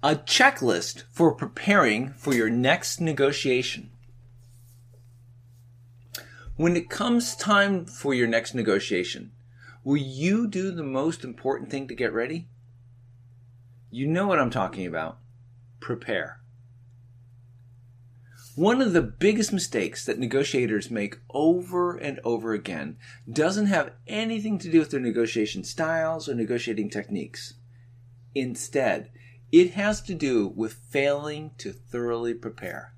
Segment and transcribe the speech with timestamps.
[0.00, 3.90] A checklist for preparing for your next negotiation.
[6.56, 9.32] When it comes time for your next negotiation,
[9.82, 12.46] will you do the most important thing to get ready?
[13.90, 15.18] You know what I'm talking about.
[15.80, 16.38] Prepare.
[18.54, 22.98] One of the biggest mistakes that negotiators make over and over again
[23.32, 27.54] doesn't have anything to do with their negotiation styles or negotiating techniques.
[28.34, 29.10] Instead,
[29.50, 32.94] it has to do with failing to thoroughly prepare.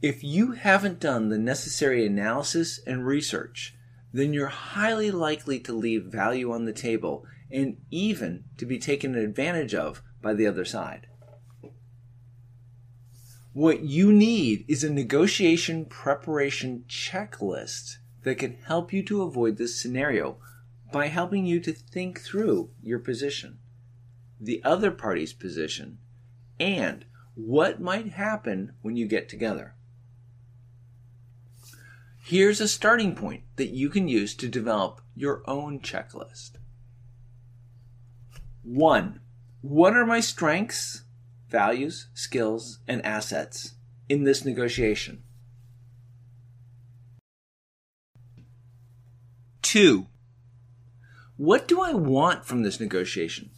[0.00, 3.76] If you haven't done the necessary analysis and research,
[4.12, 9.14] then you're highly likely to leave value on the table and even to be taken
[9.14, 11.06] advantage of by the other side.
[13.52, 19.80] What you need is a negotiation preparation checklist that can help you to avoid this
[19.80, 20.38] scenario
[20.90, 23.58] by helping you to think through your position,
[24.42, 25.98] the other party's position,
[26.58, 27.04] and
[27.34, 29.74] what might happen when you get together.
[32.24, 36.52] Here's a starting point that you can use to develop your own checklist.
[38.62, 39.20] 1.
[39.60, 41.02] What are my strengths
[41.52, 43.74] values, skills, and assets
[44.08, 45.22] in this negotiation.
[49.60, 50.06] Two,
[51.36, 53.50] what do I want from this negotiation?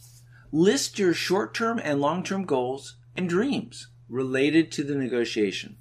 [0.55, 5.75] List your short term and long term goals and dreams related to the negotiation.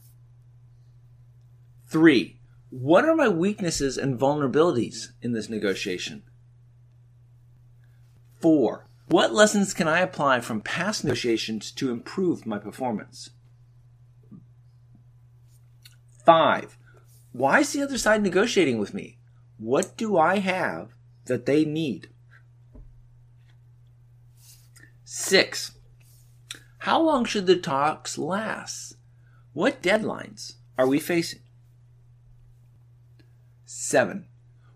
[1.87, 6.25] Three, what are my weaknesses and vulnerabilities in this negotiation?
[8.41, 13.31] Four, what lessons can I apply from past negotiations to improve my performance?
[16.27, 16.77] Five,
[17.31, 19.19] why is the other side negotiating with me?
[19.57, 22.09] What do I have that they need?
[25.17, 25.71] Six,
[26.79, 28.97] how long should the talks last?
[29.53, 31.39] What deadlines are we facing?
[33.65, 34.27] Seven,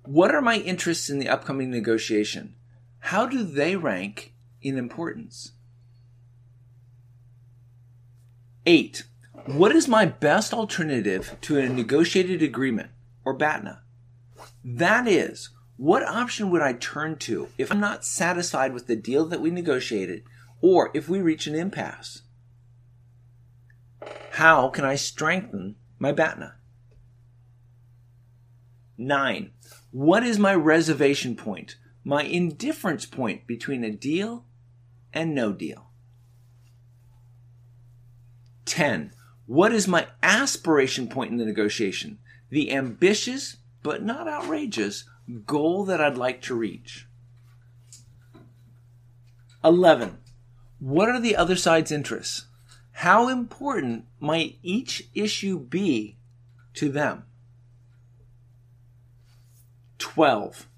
[0.04, 2.54] what are my interests in the upcoming negotiation?
[3.00, 4.32] How do they rank
[4.62, 5.54] in importance?
[8.64, 9.02] Eight,
[9.44, 12.90] what is my best alternative to a negotiated agreement
[13.24, 13.82] or BATNA?
[14.64, 15.48] That is,
[15.78, 19.50] what option would I turn to if I'm not satisfied with the deal that we
[19.50, 20.24] negotiated
[20.60, 22.20] or if we reach an impasse?
[24.32, 26.56] How can I strengthen my BATNA?
[28.98, 29.52] Nine,
[29.90, 31.76] what is my reservation point
[32.08, 34.46] my indifference point between a deal
[35.12, 35.90] and no deal.
[38.64, 39.12] 10.
[39.44, 42.18] What is my aspiration point in the negotiation?
[42.48, 45.04] The ambitious, but not outrageous,
[45.46, 47.06] goal that I'd like to reach.
[49.64, 50.18] 11.
[50.78, 52.46] What are the other side's interests?
[52.92, 56.16] How important might each issue be
[56.74, 57.24] to them?
[59.98, 60.68] 12.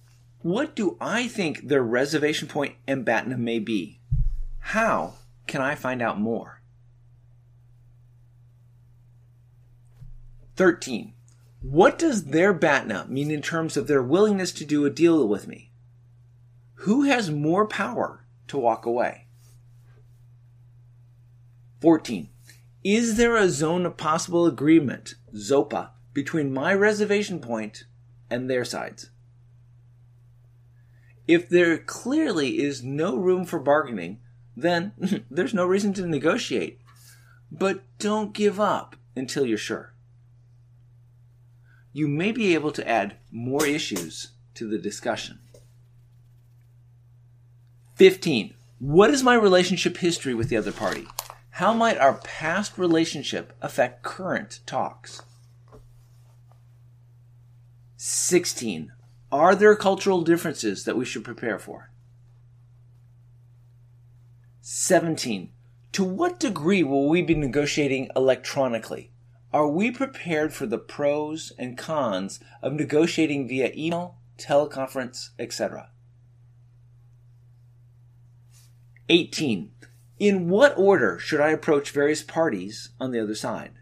[0.42, 4.00] What do I think their reservation point in BATNA may be?
[4.58, 5.14] How
[5.46, 6.62] can I find out more?
[10.56, 11.14] 13.
[11.60, 15.46] What does their BATNA mean in terms of their willingness to do a deal with
[15.46, 15.72] me?
[16.74, 19.26] Who has more power to walk away?
[21.82, 22.30] 14.
[22.82, 27.84] Is there a zone of possible agreement, ZOPA, between my reservation point
[28.30, 29.10] and their sides?
[31.28, 34.20] If there clearly is no room for bargaining,
[34.56, 34.92] then
[35.30, 36.80] there's no reason to negotiate.
[37.52, 39.94] But don't give up until you're sure.
[41.92, 45.40] You may be able to add more issues to the discussion.
[47.96, 48.54] 15.
[48.78, 51.06] What is my relationship history with the other party?
[51.50, 55.22] How might our past relationship affect current talks?
[57.96, 58.92] 16.
[59.30, 61.90] Are there cultural differences that we should prepare for?
[64.62, 65.50] 17.
[65.92, 69.10] To what degree will we be negotiating electronically?
[69.52, 75.90] Are we prepared for the pros and cons of negotiating via email, teleconference, etc.?
[79.08, 79.72] 18.
[80.20, 83.72] In what order should I approach various parties on the other side?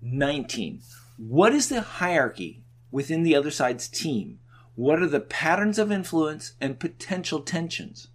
[0.00, 0.80] 19.
[1.18, 4.38] What is the hierarchy within the other side's team?
[4.74, 8.08] What are the patterns of influence and potential tensions?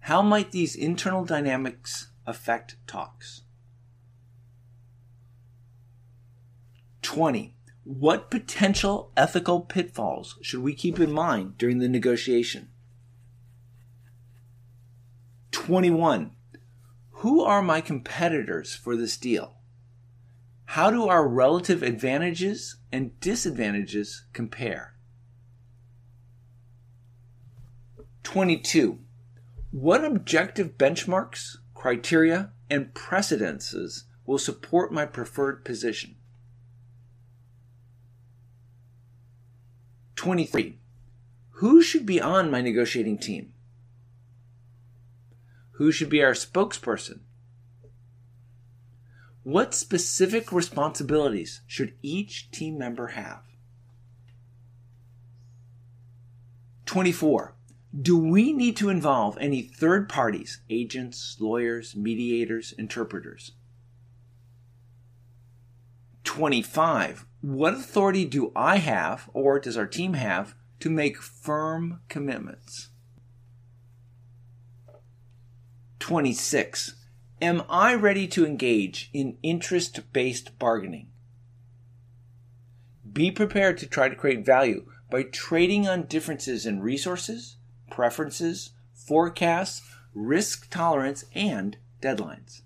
[0.00, 3.42] How might these internal dynamics affect talks?
[7.02, 7.54] 20.
[7.84, 12.70] What potential ethical pitfalls should we keep in mind during the negotiation?
[15.52, 16.32] 21.
[17.18, 19.54] Who are my competitors for this deal?
[20.64, 24.94] How do our relative advantages and disadvantages compare?
[28.22, 28.98] 22.
[29.70, 36.16] What objective benchmarks, criteria, and precedences will support my preferred position?
[40.16, 40.78] 23.
[41.56, 43.52] Who should be on my negotiating team?
[45.72, 47.18] Who should be our spokesperson?
[49.42, 53.42] What specific responsibilities should each team member have?
[56.86, 57.53] 24.
[58.02, 63.52] Do we need to involve any third parties, agents, lawyers, mediators, interpreters?
[66.24, 67.24] 25.
[67.40, 72.88] What authority do I have, or does our team have, to make firm commitments?
[76.00, 76.96] 26.
[77.40, 81.10] Am I ready to engage in interest based bargaining?
[83.12, 87.56] Be prepared to try to create value by trading on differences in resources,
[87.90, 89.82] preferences, forecasts,
[90.14, 92.62] risk tolerance, and deadlines.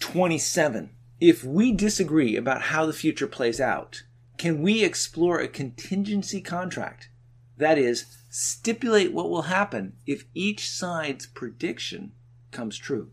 [0.00, 0.90] 27.
[1.20, 4.02] If we disagree about how the future plays out,
[4.36, 7.08] can we explore a contingency contract?
[7.56, 12.12] That is, stipulate what will happen if each side's prediction
[12.50, 13.10] comes true.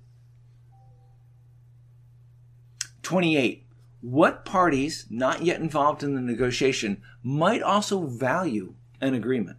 [3.04, 3.68] 28.
[4.02, 9.58] What parties not yet involved in the negotiation might also value an agreement?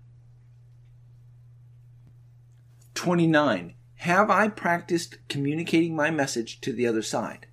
[2.95, 3.75] 29.
[3.97, 7.47] Have I practiced communicating my message to the other side?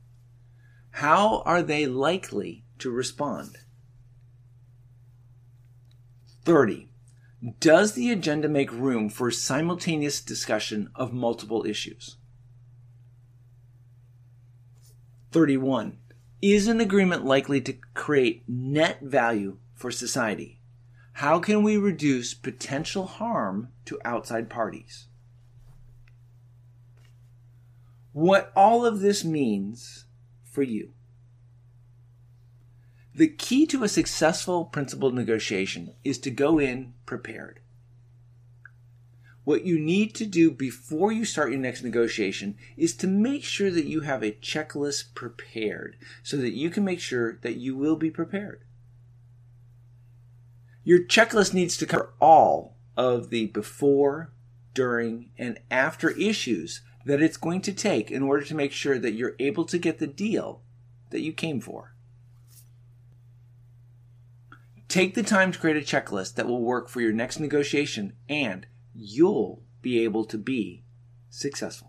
[0.91, 3.57] How are they likely to respond?
[6.43, 6.89] 30.
[7.59, 12.17] Does the agenda make room for simultaneous discussion of multiple issues?
[15.31, 15.97] 31.
[16.41, 20.56] Is an agreement likely to create net value for society?
[21.17, 25.07] How can we reduce potential harm to outside parties?
[28.13, 30.05] What all of this means
[30.43, 30.91] for you.
[33.15, 37.61] The key to a successful principled negotiation is to go in prepared.
[39.43, 43.71] What you need to do before you start your next negotiation is to make sure
[43.71, 47.95] that you have a checklist prepared so that you can make sure that you will
[47.95, 48.61] be prepared.
[50.87, 54.31] Your checklist needs to cover all of the before,
[54.73, 59.11] during, and after issues that it's going to take in order to make sure that
[59.11, 60.61] you're able to get the deal
[61.09, 61.93] that you came for.
[64.87, 68.65] Take the time to create a checklist that will work for your next negotiation, and
[68.95, 70.85] you'll be able to be
[71.29, 71.86] successful.